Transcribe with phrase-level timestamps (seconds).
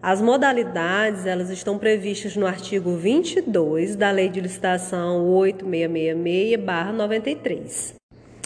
[0.00, 7.92] As modalidades, elas estão previstas no artigo 22 da Lei de Licitação 8666/93.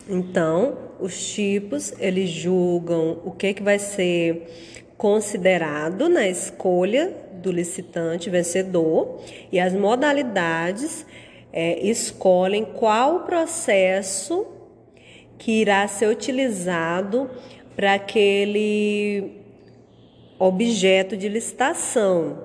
[0.09, 4.49] Então, os tipos, eles julgam o que que vai ser
[4.99, 11.07] considerado na escolha do licitante vencedor e as modalidades
[11.53, 14.45] é, escolhem qual processo
[15.39, 17.31] que irá ser utilizado
[17.77, 19.41] para aquele
[20.37, 22.43] objeto de licitação,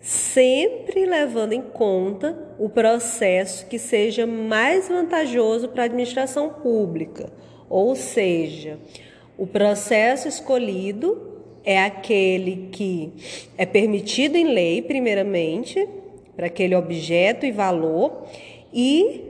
[0.00, 7.32] sempre levando em conta o processo que seja mais vantajoso para a administração pública,
[7.70, 8.80] ou seja,
[9.38, 11.31] o processo escolhido
[11.64, 13.12] é aquele que
[13.56, 15.88] é permitido em lei, primeiramente,
[16.36, 18.26] para aquele objeto e valor,
[18.72, 19.22] e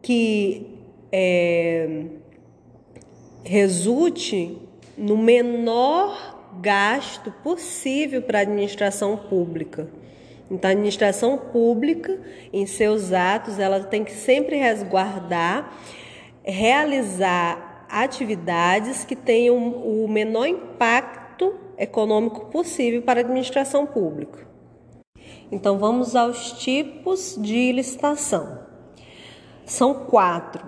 [0.00, 0.66] que
[1.10, 2.04] é,
[3.44, 4.56] resulte
[4.96, 9.88] no menor gasto possível para a administração pública.
[10.50, 12.18] Então, a administração pública,
[12.52, 15.72] em seus atos, ela tem que sempre resguardar,
[16.44, 21.21] realizar atividades que tenham o menor impacto
[21.82, 24.46] econômico possível para a administração pública.
[25.50, 28.60] Então, vamos aos tipos de licitação.
[29.66, 30.64] São quatro: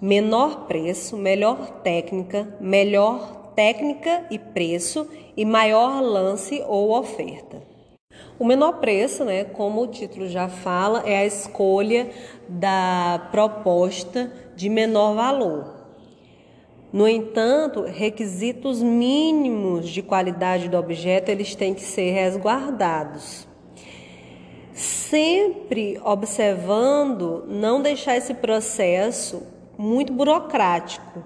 [0.00, 7.62] menor preço, melhor técnica, melhor técnica e preço e maior lance ou oferta.
[8.38, 12.10] O menor preço, né, como o título já fala, é a escolha
[12.48, 15.79] da proposta de menor valor.
[16.92, 23.46] No entanto, requisitos mínimos de qualidade do objeto eles têm que ser resguardados.
[24.72, 29.42] Sempre observando não deixar esse processo
[29.78, 31.22] muito burocrático,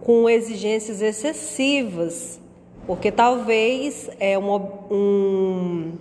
[0.00, 2.40] com exigências excessivas,
[2.86, 4.56] porque talvez é uma,
[4.90, 5.92] um,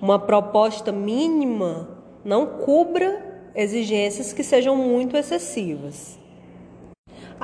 [0.00, 1.88] uma proposta mínima
[2.24, 6.21] não cubra exigências que sejam muito excessivas.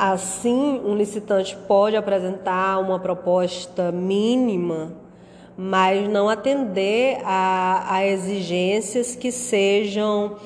[0.01, 4.93] Assim, um licitante pode apresentar uma proposta mínima,
[5.57, 10.37] mas não atender a, a exigências que sejam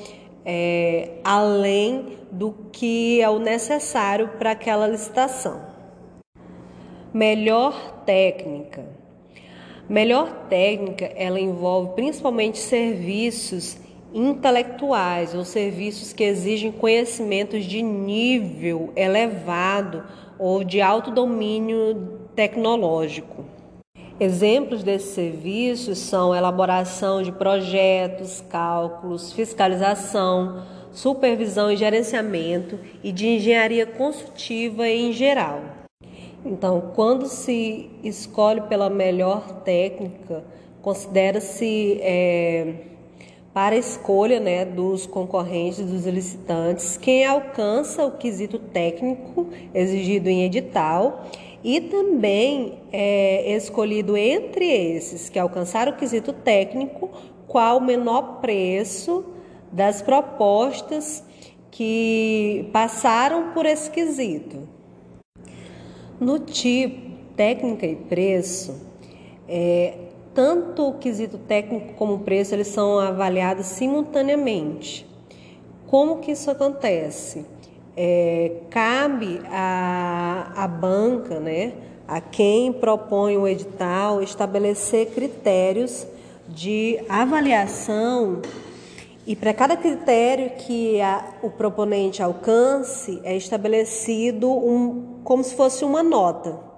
[0.42, 5.60] é, além do que é o necessário para aquela licitação.
[7.12, 8.86] Melhor técnica.
[9.86, 13.76] Melhor técnica, ela envolve principalmente serviços
[14.14, 20.04] intelectuais ou serviços que exigem conhecimentos de nível elevado
[20.38, 23.44] ou de alto domínio tecnológico.
[24.20, 30.62] Exemplos desses serviços são elaboração de projetos, cálculos, fiscalização,
[30.92, 35.62] supervisão e gerenciamento e de engenharia construtiva em geral.
[36.44, 40.44] Então, quando se escolhe pela melhor técnica,
[40.82, 42.74] considera-se é,
[43.52, 50.44] para a escolha né, dos concorrentes, dos licitantes, quem alcança o quesito técnico exigido em
[50.44, 51.26] edital
[51.62, 57.10] e também é escolhido entre esses que alcançaram o quesito técnico
[57.46, 59.24] qual o menor preço
[59.70, 61.22] das propostas
[61.70, 64.68] que passaram por esse quesito.
[66.18, 68.86] No tipo técnica e preço,
[69.48, 69.94] é,
[70.34, 75.06] tanto o quesito técnico como o preço eles são avaliados simultaneamente.
[75.86, 77.44] Como que isso acontece?
[77.96, 81.74] é, cabe à, banca, né,
[82.08, 86.06] a quem propõe o edital estabelecer critérios
[86.48, 88.42] de avaliação
[89.26, 95.84] e para cada critério que a, o proponente alcance é estabelecido um, como se fosse
[95.84, 96.71] uma nota.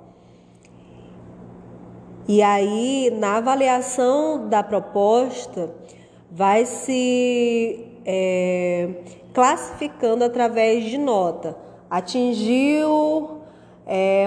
[2.26, 5.70] E aí, na avaliação da proposta,
[6.30, 8.88] vai se é,
[9.34, 11.56] classificando através de nota.
[11.90, 13.40] Atingiu
[13.86, 14.24] é,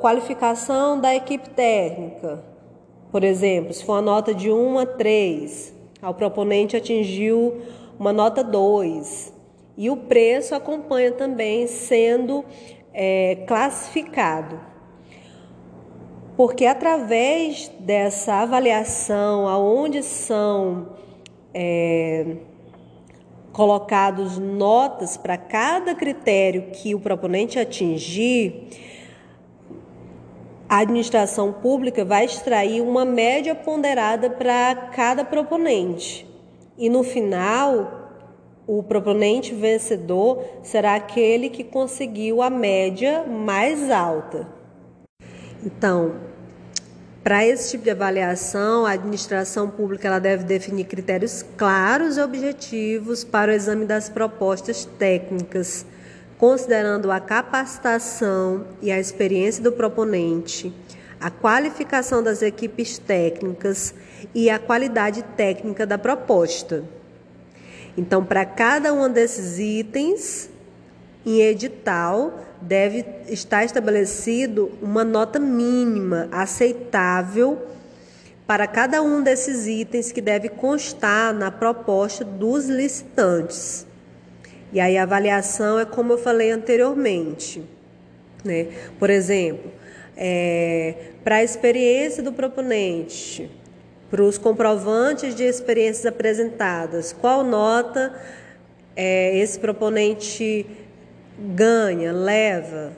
[0.00, 2.44] qualificação da equipe técnica,
[3.10, 7.60] por exemplo, se for uma nota de 1 a 3, o proponente atingiu
[7.98, 9.34] uma nota 2.
[9.76, 12.44] E o preço acompanha também sendo
[12.94, 14.71] é, classificado.
[16.36, 20.88] Porque através dessa avaliação, aonde são
[21.52, 22.36] é,
[23.52, 28.68] colocados notas para cada critério que o proponente atingir,
[30.68, 36.26] a administração pública vai extrair uma média ponderada para cada proponente.
[36.78, 38.02] E no final,
[38.66, 44.61] o proponente vencedor será aquele que conseguiu a média mais alta.
[45.64, 46.16] Então,
[47.22, 53.22] para esse tipo de avaliação, a administração pública ela deve definir critérios claros e objetivos
[53.22, 55.86] para o exame das propostas técnicas,
[56.36, 60.74] considerando a capacitação e a experiência do proponente,
[61.20, 63.94] a qualificação das equipes técnicas
[64.34, 66.82] e a qualidade técnica da proposta.
[67.96, 70.50] Então, para cada um desses itens,
[71.24, 77.60] em edital, deve estar estabelecido uma nota mínima aceitável
[78.46, 83.86] para cada um desses itens que deve constar na proposta dos licitantes.
[84.72, 87.62] E aí a avaliação é como eu falei anteriormente,
[88.44, 88.68] né?
[88.98, 89.70] Por exemplo,
[90.16, 93.50] é, para a experiência do proponente,
[94.10, 98.14] para os comprovantes de experiências apresentadas, qual nota
[98.94, 100.66] é, esse proponente
[101.42, 102.92] ganha, leva,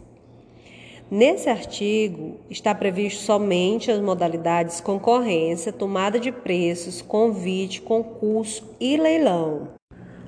[1.09, 9.67] Nesse artigo está previsto somente as modalidades concorrência, tomada de preços, convite, concurso e leilão.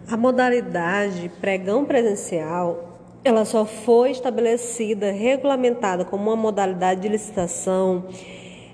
[0.07, 8.05] A modalidade pregão presencial, ela só foi estabelecida, regulamentada como uma modalidade de licitação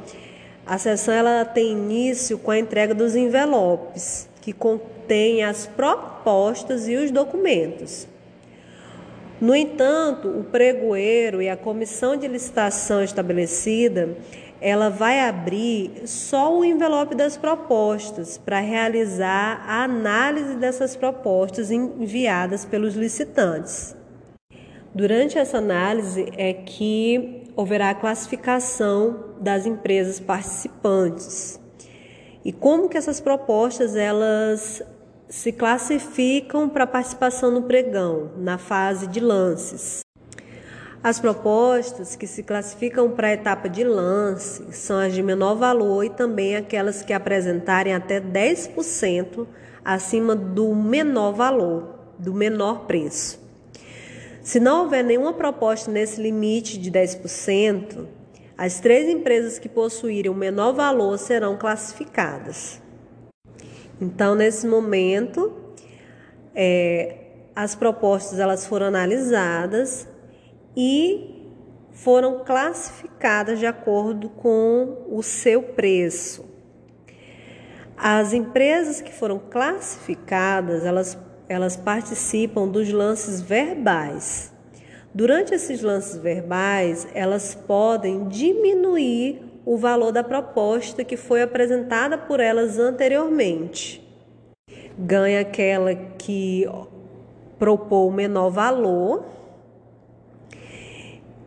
[0.66, 6.96] a sessão ela tem início com a entrega dos envelopes, que contém as propostas e
[6.96, 8.08] os documentos.
[9.40, 14.16] No entanto, o pregoeiro e a comissão de licitação estabelecida
[14.64, 22.64] ela vai abrir só o envelope das propostas para realizar a análise dessas propostas enviadas
[22.64, 23.94] pelos licitantes.
[24.94, 31.60] Durante essa análise é que haverá a classificação das empresas participantes.
[32.42, 34.82] E como que essas propostas elas
[35.28, 40.03] se classificam para participação no pregão, na fase de lances.
[41.04, 46.02] As propostas que se classificam para a etapa de lance são as de menor valor
[46.02, 49.46] e também aquelas que apresentarem até 10%
[49.84, 53.38] acima do menor valor, do menor preço.
[54.42, 58.06] Se não houver nenhuma proposta nesse limite de 10%,
[58.56, 62.80] as três empresas que possuírem o menor valor serão classificadas.
[64.00, 65.52] Então, nesse momento,
[66.54, 67.16] é,
[67.54, 70.13] as propostas elas foram analisadas
[70.76, 71.34] e
[71.92, 76.44] foram classificadas de acordo com o seu preço.
[77.96, 81.16] As empresas que foram classificadas, elas,
[81.48, 84.52] elas participam dos lances verbais.
[85.14, 92.40] Durante esses lances verbais, elas podem diminuir o valor da proposta que foi apresentada por
[92.40, 94.02] elas anteriormente.
[94.98, 96.68] Ganha aquela que
[97.58, 99.24] propôs o menor valor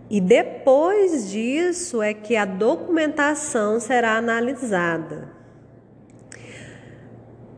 [0.09, 5.35] e depois disso é que a documentação será analisada.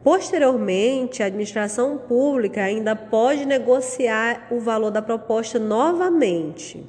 [0.03, 6.85] Posteriormente, a administração pública ainda pode negociar o valor da proposta novamente.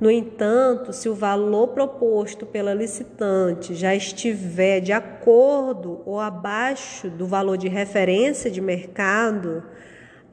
[0.00, 7.26] No entanto, se o valor proposto pela licitante já estiver de acordo ou abaixo do
[7.26, 9.62] valor de referência de mercado,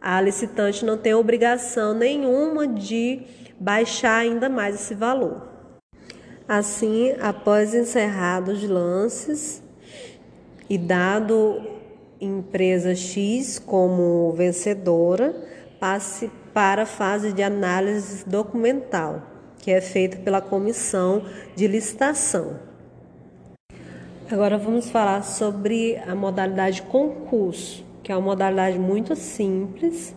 [0.01, 3.21] a licitante não tem obrigação nenhuma de
[3.59, 5.47] baixar ainda mais esse valor.
[6.47, 9.63] Assim, após encerrados os lances
[10.69, 11.61] e dado
[12.19, 15.35] empresa X como vencedora,
[15.79, 19.21] passe para a fase de análise documental,
[19.59, 21.23] que é feita pela comissão
[21.55, 22.59] de licitação.
[24.31, 30.15] Agora vamos falar sobre a modalidade concurso, que é uma modalidade muito simples,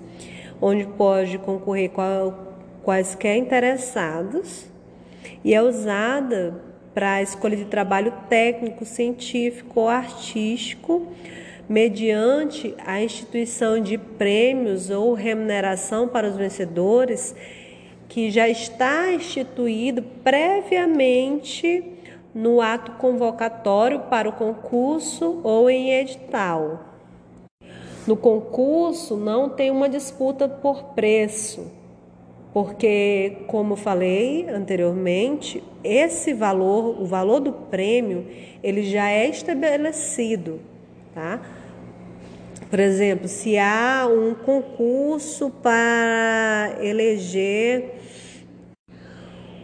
[0.60, 1.90] onde pode concorrer
[2.86, 4.64] quaisquer interessados
[5.44, 6.54] e é usada
[6.94, 11.08] para a escolha de trabalho técnico, científico ou artístico,
[11.68, 17.34] mediante a instituição de prêmios ou remuneração para os vencedores,
[18.08, 21.84] que já está instituído previamente
[22.32, 26.84] no ato convocatório para o concurso ou em edital.
[28.06, 31.75] No concurso não tem uma disputa por preço,
[32.56, 38.26] porque, como falei anteriormente, esse valor, o valor do prêmio,
[38.62, 40.58] ele já é estabelecido,
[41.14, 41.38] tá?
[42.70, 47.96] Por exemplo, se há um concurso para eleger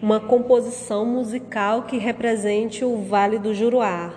[0.02, 4.12] uma composição musical que represente o Vale do Juruá.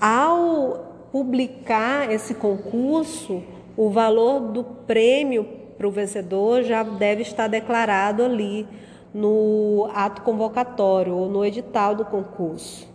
[0.00, 3.42] Ao publicar esse concurso,
[3.76, 8.68] o valor do prêmio para o vencedor já deve estar declarado ali
[9.14, 12.86] no ato convocatório ou no edital do concurso.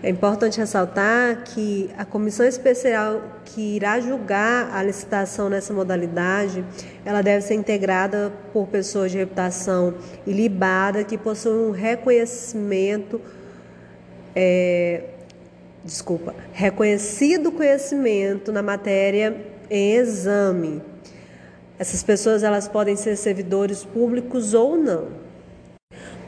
[0.00, 6.64] É importante ressaltar que a comissão especial que irá julgar a licitação nessa modalidade,
[7.04, 13.20] ela deve ser integrada por pessoas de reputação ilibada que possuem um reconhecimento,
[14.36, 15.02] é,
[15.84, 19.36] desculpa, reconhecido conhecimento na matéria
[19.68, 20.91] em exame.
[21.82, 25.08] Essas pessoas elas podem ser servidores públicos ou não.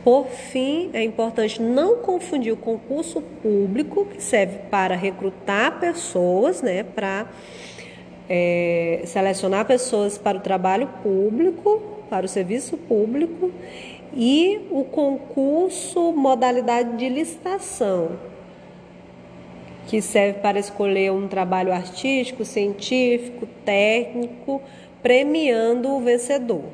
[0.02, 6.82] Por fim, é importante não confundir o concurso público, que serve para recrutar pessoas, né,
[6.82, 7.28] para
[8.28, 11.80] é, selecionar pessoas para o trabalho público,
[12.10, 13.52] para o serviço público,
[14.12, 18.18] e o concurso modalidade de licitação,
[19.86, 24.60] que serve para escolher um trabalho artístico, científico, técnico,
[25.04, 26.64] premiando o vencedor.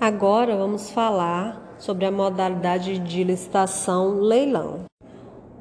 [0.00, 4.84] Agora vamos falar sobre a modalidade de licitação leilão.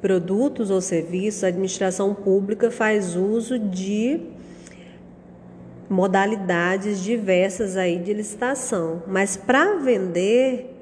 [0.00, 4.20] produtos ou serviços, a administração pública faz uso de
[5.88, 10.74] modalidades diversas aí de licitação, mas para vender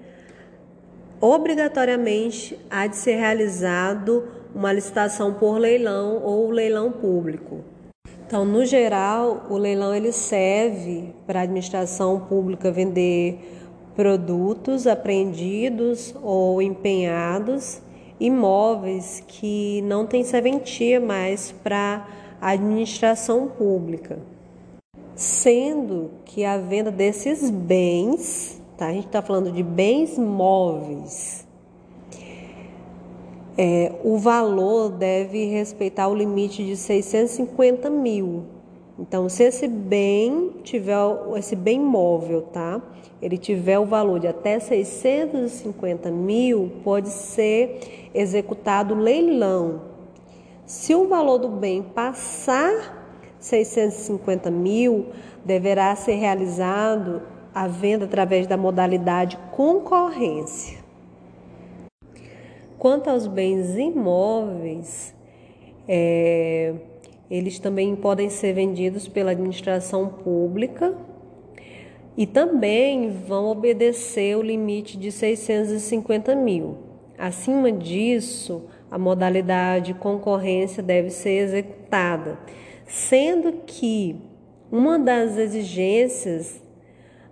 [1.20, 7.64] obrigatoriamente há de ser realizado uma licitação por leilão ou leilão público.
[8.26, 13.38] Então, no geral, o leilão ele serve para a administração pública vender
[13.96, 17.82] produtos apreendidos ou empenhados,
[18.20, 22.06] imóveis que não têm serventia mais para
[22.40, 24.18] a administração pública
[25.16, 28.88] sendo que a venda desses bens, tá?
[28.88, 31.46] A gente está falando de bens móveis.
[33.56, 38.44] É, o valor deve respeitar o limite de 650 mil.
[38.98, 40.98] Então, se esse bem tiver
[41.36, 42.82] esse bem móvel, tá?
[43.26, 49.82] Ele tiver o valor de até 650 mil, pode ser executado leilão.
[50.64, 55.06] Se o valor do bem passar 650 mil,
[55.44, 57.20] deverá ser realizado
[57.52, 60.78] a venda através da modalidade concorrência.
[62.78, 65.12] Quanto aos bens imóveis,
[65.88, 66.74] é,
[67.28, 70.94] eles também podem ser vendidos pela administração pública
[72.16, 76.78] e também vão obedecer o limite de 650 mil.
[77.18, 82.38] Acima disso, a modalidade concorrência deve ser executada
[82.86, 84.16] sendo que
[84.70, 86.62] uma das exigências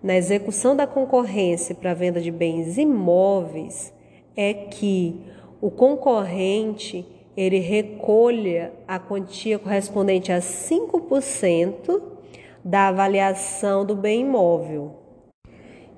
[0.03, 3.93] na execução da concorrência para a venda de bens imóveis
[4.37, 5.21] é que
[5.61, 12.03] o concorrente ele recolha a quantia correspondente a 5%
[12.65, 14.97] da avaliação do bem imóvel.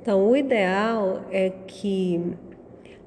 [0.02, 2.36] Então, o ideal é que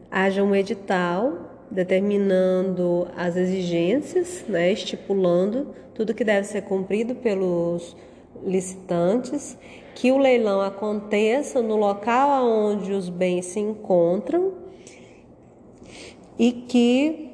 [0.09, 7.95] haja um edital determinando as exigências, né, estipulando tudo que deve ser cumprido pelos
[8.43, 9.57] licitantes,
[9.93, 14.53] que o leilão aconteça no local onde os bens se encontram
[16.37, 17.28] e que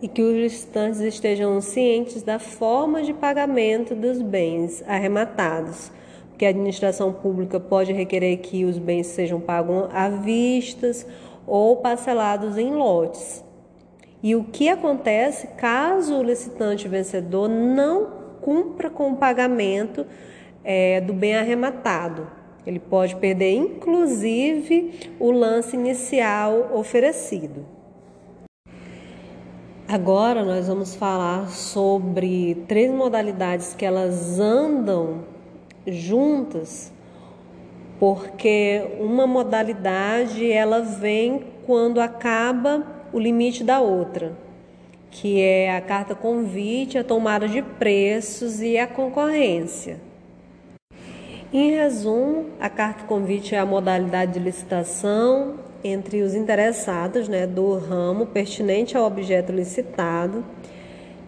[0.00, 5.90] e que os licitantes estejam cientes da forma de pagamento dos bens arrematados,
[6.28, 11.04] porque a administração pública pode requerer que os bens sejam pagos à vistas
[11.46, 13.44] ou parcelados em lotes.
[14.22, 18.06] E o que acontece caso o licitante vencedor não
[18.40, 20.06] cumpra com o pagamento
[20.64, 22.26] é, do bem arrematado?
[22.66, 27.77] Ele pode perder, inclusive, o lance inicial oferecido.
[29.90, 35.24] Agora nós vamos falar sobre três modalidades que elas andam
[35.86, 36.92] juntas
[37.98, 44.36] porque uma modalidade ela vem quando acaba o limite da outra,
[45.10, 49.98] que é a carta convite, a tomada de preços e a concorrência.
[51.50, 57.76] Em resumo, a carta convite é a modalidade de licitação entre os interessados né, do
[57.78, 60.44] ramo pertinente ao objeto licitado,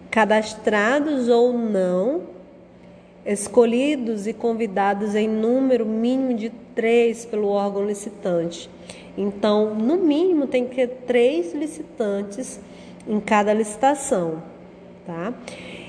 [0.09, 2.23] cadastrados ou não,
[3.25, 8.69] escolhidos e convidados em número mínimo de três pelo órgão licitante.
[9.17, 12.59] Então, no mínimo, tem que ter três licitantes
[13.07, 14.41] em cada licitação,
[15.05, 15.33] tá?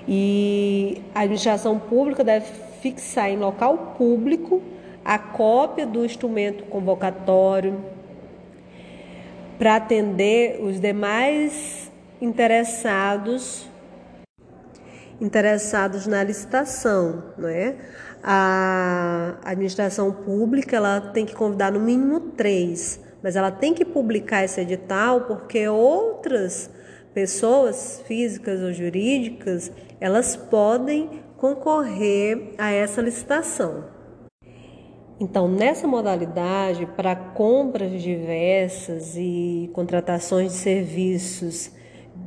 [0.07, 2.47] E a administração pública deve
[2.81, 4.61] fixar em local público
[5.05, 7.79] a cópia do instrumento convocatório
[9.63, 11.89] para atender os demais
[12.21, 13.71] interessados
[15.21, 17.77] interessados na licitação, não é?
[18.25, 24.43] A administração pública ela tem que convidar no mínimo três, mas ela tem que publicar
[24.43, 26.69] esse edital porque outras
[27.15, 29.71] pessoas físicas ou jurídicas
[30.01, 33.92] elas podem concorrer a essa licitação.
[35.23, 41.71] Então, nessa modalidade, para compras diversas e contratações de serviços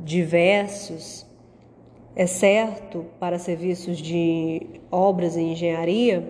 [0.02, 1.26] diversos,
[2.16, 6.26] exceto para serviços de obras e engenharia,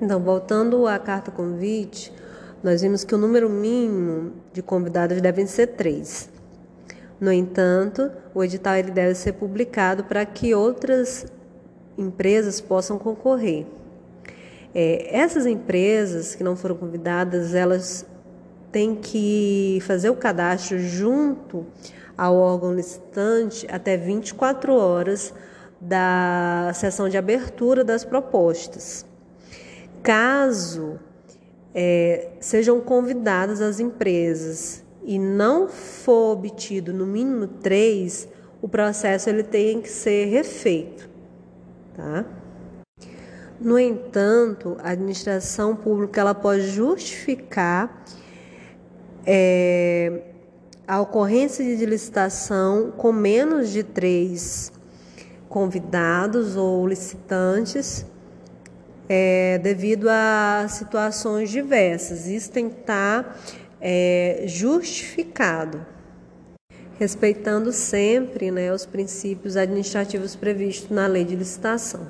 [0.00, 2.12] Então, voltando à carta convite,
[2.62, 6.30] nós vimos que o número mínimo de convidados devem ser três.
[7.20, 11.26] No entanto, o edital ele deve ser publicado para que outras
[11.96, 13.66] empresas possam concorrer.
[14.74, 18.06] É, essas empresas que não foram convidadas, elas
[18.70, 21.66] tem que fazer o cadastro junto
[22.20, 25.32] ao órgão licitante até 24 horas
[25.80, 29.06] da sessão de abertura das propostas.
[30.02, 31.00] Caso
[31.74, 38.28] é, sejam convidadas as empresas e não for obtido no mínimo três,
[38.60, 41.08] o processo ele tem que ser refeito,
[41.96, 42.26] tá?
[43.58, 48.04] No entanto, a administração pública ela pode justificar
[49.24, 50.29] é,
[50.90, 54.72] a ocorrência de licitação com menos de três
[55.48, 58.04] convidados ou licitantes
[59.08, 62.26] é, devido a situações diversas.
[62.26, 63.40] Isso tem que estar
[63.80, 65.86] é, justificado,
[66.98, 72.08] respeitando sempre né, os princípios administrativos previstos na lei de licitação.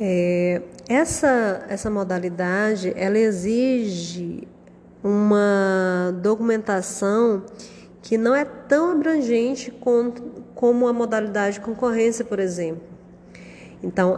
[0.00, 4.48] É, essa, essa modalidade ela exige
[5.08, 7.42] uma documentação
[8.02, 9.72] que não é tão abrangente
[10.54, 12.82] como a modalidade de concorrência, por exemplo.
[13.82, 14.16] Então,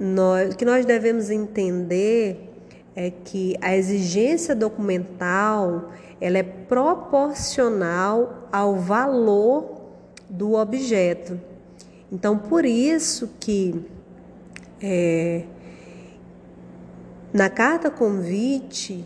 [0.00, 2.50] nós, o que nós devemos entender
[2.96, 9.82] é que a exigência documental ela é proporcional ao valor
[10.28, 11.38] do objeto.
[12.10, 13.84] Então, por isso que
[14.80, 15.44] é,
[17.32, 19.04] na carta convite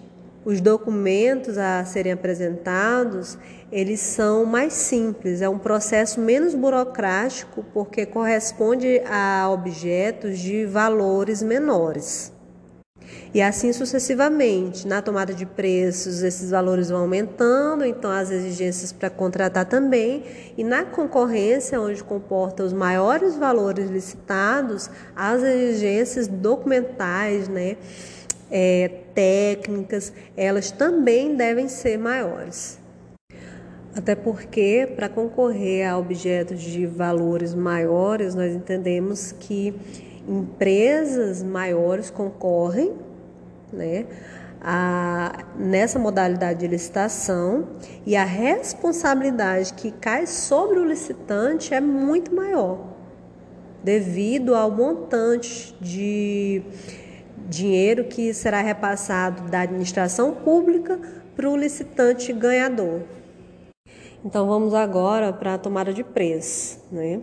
[0.48, 3.36] os documentos a serem apresentados,
[3.70, 11.42] eles são mais simples, é um processo menos burocrático porque corresponde a objetos de valores
[11.42, 12.32] menores.
[13.34, 19.10] E assim sucessivamente, na tomada de preços, esses valores vão aumentando, então as exigências para
[19.10, 20.24] contratar também,
[20.56, 27.76] e na concorrência, onde comporta os maiores valores licitados, as exigências documentais, né?
[28.50, 32.78] É, técnicas, elas também devem ser maiores.
[33.94, 39.74] Até porque, para concorrer a objetos de valores maiores, nós entendemos que
[40.28, 42.92] empresas maiores concorrem
[43.72, 44.06] né,
[44.60, 47.68] a, nessa modalidade de licitação
[48.06, 52.78] e a responsabilidade que cai sobre o licitante é muito maior,
[53.82, 56.62] devido ao montante de
[57.48, 61.00] dinheiro que será repassado da administração pública
[61.34, 63.00] para o licitante ganhador.
[64.24, 66.80] Então vamos agora para a tomada de preço.
[66.92, 67.20] Né?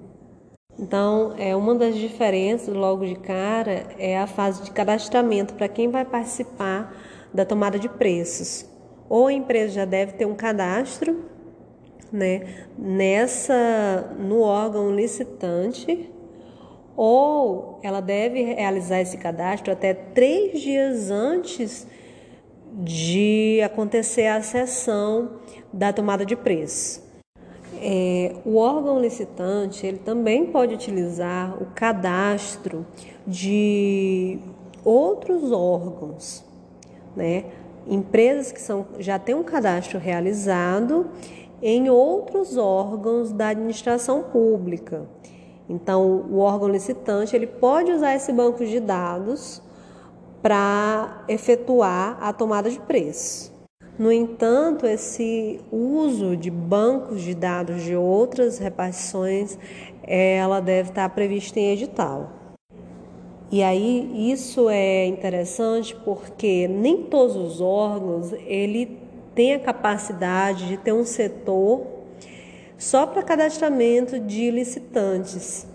[0.81, 5.89] então, é uma das diferenças logo de cara é a fase de cadastramento para quem
[5.89, 6.95] vai participar
[7.33, 8.65] da tomada de preços.
[9.09, 11.25] Ou a empresa já deve ter um cadastro,
[12.13, 16.09] né, nessa no órgão licitante,
[16.95, 21.85] ou ela deve realizar esse cadastro até três dias antes
[22.73, 25.39] de acontecer a sessão
[25.73, 27.08] da tomada de preço.
[27.77, 32.85] É, o órgão licitante ele também pode utilizar o cadastro
[33.25, 34.39] de
[34.83, 36.43] outros órgãos,
[37.15, 37.45] né?
[37.87, 41.07] Empresas que são, já têm um cadastro realizado
[41.61, 45.05] em outros órgãos da administração pública.
[45.67, 49.61] Então, o órgão licitante ele pode usar esse banco de dados
[50.41, 53.58] para efetuar a tomada de preço.
[53.99, 59.59] No entanto, esse uso de bancos de dados de outras repartições,
[60.01, 62.31] ela deve estar prevista em edital.
[63.51, 68.97] E aí isso é interessante porque nem todos os órgãos ele
[69.35, 71.85] tem a capacidade de ter um setor
[72.77, 75.67] só para cadastramento de licitantes.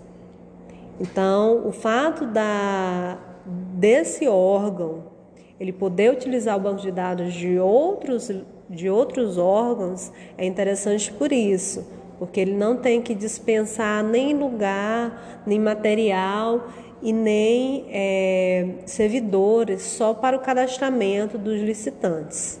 [0.99, 5.14] Então, o fato da desse órgão
[5.59, 8.31] ele poder utilizar o banco de dados de outros,
[8.69, 11.87] de outros órgãos é interessante por isso,
[12.19, 16.67] porque ele não tem que dispensar nem lugar, nem material
[17.01, 22.59] e nem é, servidores só para o cadastramento dos licitantes.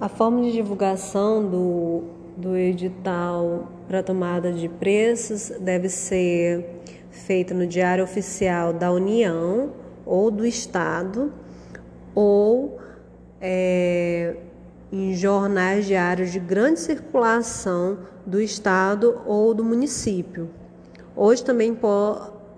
[0.00, 2.02] A forma de divulgação do,
[2.36, 9.70] do edital para tomada de preços deve ser feita no Diário Oficial da União
[10.04, 11.32] ou do Estado
[12.14, 12.78] ou
[13.40, 14.36] é,
[14.92, 20.50] em jornais diários de grande circulação do estado ou do município.
[21.16, 21.76] Hoje também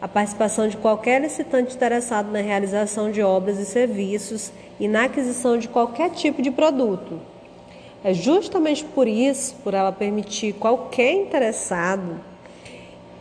[0.00, 5.58] a participação de qualquer licitante interessado na realização de obras e serviços e na aquisição
[5.58, 7.20] de qualquer tipo de produto.
[8.02, 12.18] É justamente por isso, por ela permitir qualquer interessado,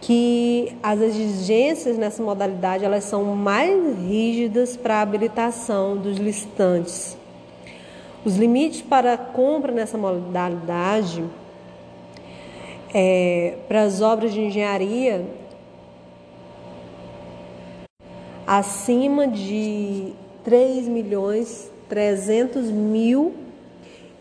[0.02, 7.18] que as exigências nessa modalidade elas são mais rígidas para a habilitação dos licitantes.
[8.24, 11.26] Os limites para a compra nessa modalidade
[12.94, 15.26] é, para as obras de engenharia
[18.50, 20.12] acima de
[20.44, 23.36] 3 milhões 300 mil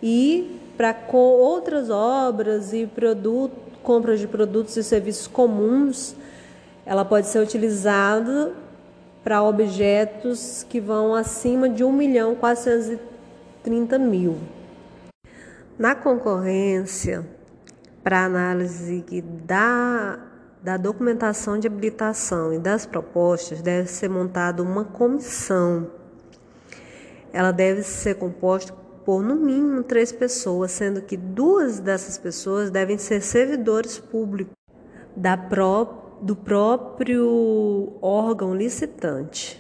[0.02, 6.14] e para outras obras e produto, compras de produtos e serviços comuns,
[6.84, 8.52] ela pode ser utilizada
[9.24, 14.36] para objetos que vão acima de 1 milhão 430 mil.
[15.78, 17.26] Na concorrência,
[18.04, 19.02] para análise
[19.46, 20.27] da
[20.68, 25.90] da documentação de habilitação e das propostas, deve ser montada uma comissão.
[27.33, 32.98] Ela deve ser composta por no mínimo três pessoas, sendo que duas dessas pessoas devem
[32.98, 34.54] ser servidores públicos
[35.16, 39.59] da pró do próprio órgão licitante.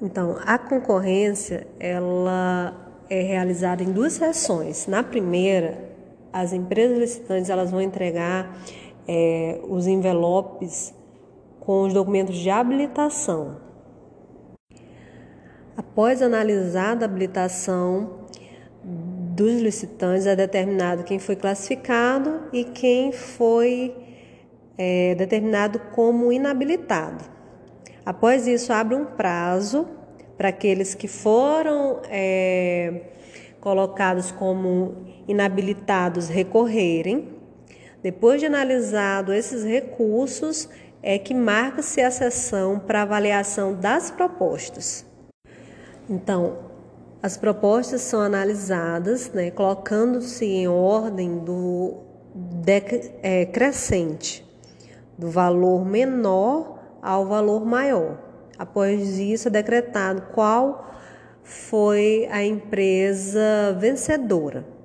[0.00, 4.86] Então, a concorrência ela é realizada em duas sessões.
[4.86, 5.96] Na primeira,
[6.32, 8.56] as empresas licitantes elas vão entregar
[9.06, 10.94] é, os envelopes
[11.60, 13.56] com os documentos de habilitação.
[15.76, 18.26] Após analisada a habilitação
[18.82, 23.94] dos licitantes, é determinado quem foi classificado e quem foi
[24.78, 27.24] é, determinado como inabilitado.
[28.04, 29.86] Após isso, abre um prazo
[30.36, 33.02] para aqueles que foram é,
[33.60, 34.94] colocados como
[35.26, 37.35] inabilitados recorrerem.
[38.06, 40.68] Depois de analisado esses recursos,
[41.02, 45.04] é que marca-se a sessão para avaliação das propostas.
[46.08, 46.56] Então,
[47.20, 51.96] as propostas são analisadas, né, colocando-se em ordem do
[53.24, 54.46] é, crescente,
[55.18, 58.20] do valor menor ao valor maior.
[58.56, 60.94] Após isso, é decretado qual
[61.42, 64.75] foi a empresa vencedora.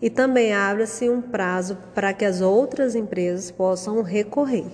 [0.00, 4.66] E também abre-se um prazo para que as outras empresas possam recorrer.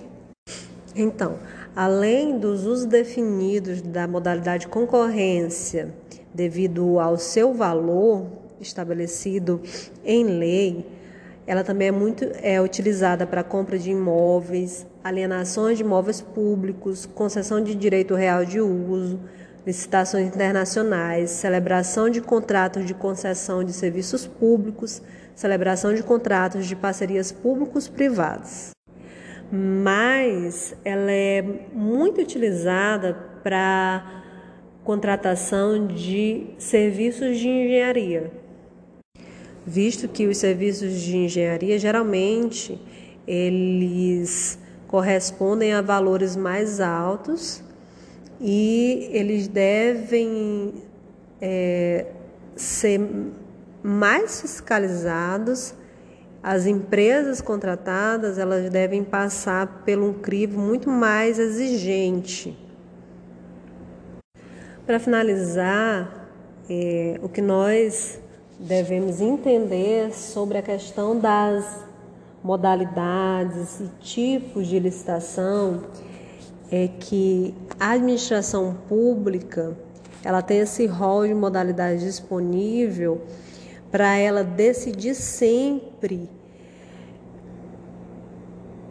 [0.95, 1.39] Então,
[1.75, 5.93] além dos usos definidos da modalidade concorrência,
[6.33, 8.27] devido ao seu valor
[8.61, 9.61] estabelecido
[10.03, 10.85] em lei,
[11.47, 17.61] ela também é muito é utilizada para compra de imóveis, alienações de imóveis públicos, concessão
[17.61, 19.19] de direito real de uso,
[19.65, 25.01] licitações internacionais, celebração de contratos de concessão de serviços públicos,
[25.33, 28.71] celebração de contratos de parcerias públicos-privadas.
[29.51, 31.41] Mas ela é
[31.73, 34.23] muito utilizada para
[34.83, 38.31] contratação de serviços de engenharia,
[39.65, 42.79] visto que os serviços de engenharia geralmente
[43.27, 47.64] eles correspondem a valores mais altos
[48.39, 50.73] e eles devem
[51.41, 52.07] é,
[52.55, 53.01] ser
[53.81, 55.73] mais fiscalizados.
[56.41, 62.57] As empresas contratadas elas devem passar por um crivo muito mais exigente.
[64.85, 66.27] Para finalizar,
[66.69, 68.19] é, o que nós
[68.59, 71.83] devemos entender sobre a questão das
[72.43, 75.83] modalidades e tipos de licitação
[76.71, 79.77] é que a administração pública
[80.23, 83.21] ela tem esse rol de modalidade disponível
[83.91, 86.29] para ela decidir sempre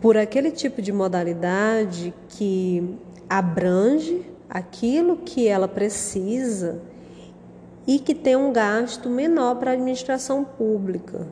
[0.01, 2.97] por aquele tipo de modalidade que
[3.29, 6.81] abrange aquilo que ela precisa
[7.87, 11.27] e que tem um gasto menor para a administração pública.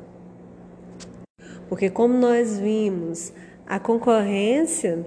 [1.68, 3.32] Porque como nós vimos,
[3.66, 5.06] a concorrência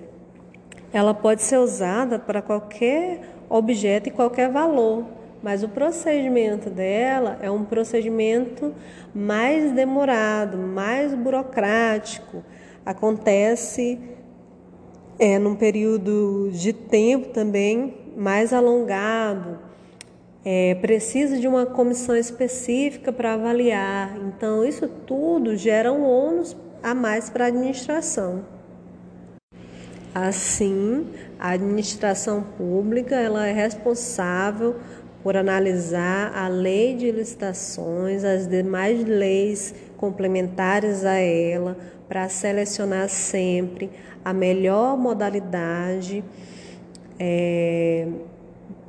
[0.95, 5.03] ela pode ser usada para qualquer objeto e qualquer valor,
[5.43, 8.73] mas o procedimento dela é um procedimento
[9.13, 12.41] mais demorado, mais burocrático.
[12.85, 13.99] Acontece
[15.19, 19.59] é, num período de tempo também mais alongado.
[20.45, 24.17] É, precisa de uma comissão específica para avaliar.
[24.29, 28.54] Então, isso tudo gera um ônus a mais para a administração.
[30.15, 34.77] Assim, a administração pública ela é responsável
[35.21, 41.75] por analisar a lei de licitações, as demais leis complementares a ela,
[42.07, 43.91] para selecionar sempre
[44.23, 46.23] a melhor modalidade
[47.19, 48.07] é,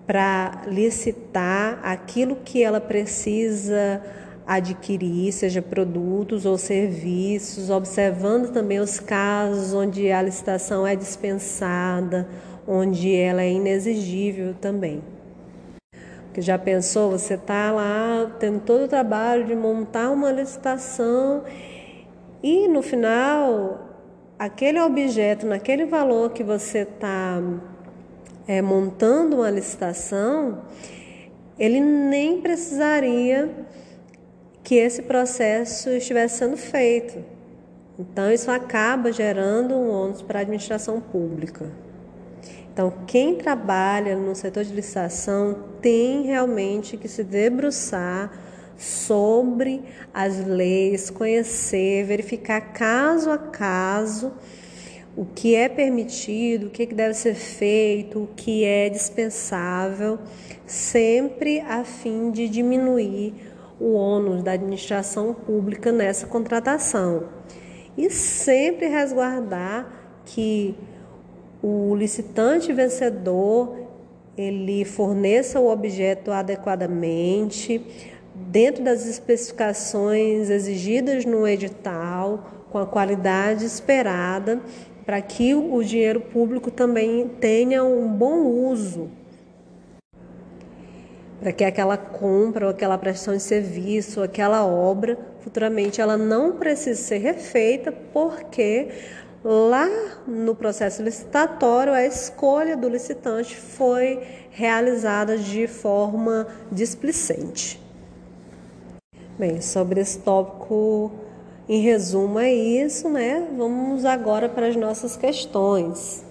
[0.06, 4.00] para licitar aquilo que ela precisa
[4.46, 12.28] adquirir, seja produtos ou serviços, observando também os casos onde a licitação é dispensada,
[12.66, 15.02] onde ela é inexigível também.
[16.26, 21.42] Porque já pensou, você está lá tendo todo o trabalho de montar uma licitação
[22.42, 23.80] e no final
[24.38, 27.42] aquele objeto, naquele valor que você está
[28.46, 30.62] é, montando uma licitação,
[31.58, 33.50] ele nem precisaria
[34.66, 37.24] que esse processo estivesse sendo feito.
[37.96, 41.70] Então, isso acaba gerando um ônus para a administração pública.
[42.72, 48.32] Então, quem trabalha no setor de licitação tem realmente que se debruçar
[48.76, 54.32] sobre as leis, conhecer, verificar caso a caso
[55.16, 60.18] o que é permitido, o que deve ser feito, o que é dispensável,
[60.66, 67.24] sempre a fim de diminuir o ônus da administração pública nessa contratação.
[67.96, 69.86] E sempre resguardar
[70.24, 70.74] que
[71.62, 73.86] o licitante vencedor
[74.36, 77.80] ele forneça o objeto adequadamente,
[78.34, 84.60] dentro das especificações exigidas no edital, com a qualidade esperada,
[85.06, 89.08] para que o dinheiro público também tenha um bom uso
[91.40, 97.02] para que aquela compra ou aquela prestação de serviço, aquela obra, futuramente ela não precise
[97.02, 98.88] ser refeita, porque
[99.44, 99.88] lá
[100.26, 104.20] no processo licitatório a escolha do licitante foi
[104.50, 107.80] realizada de forma displicente.
[109.38, 111.12] Bem, sobre esse tópico,
[111.68, 113.46] em resumo, é isso, né?
[113.56, 116.25] Vamos agora para as nossas questões.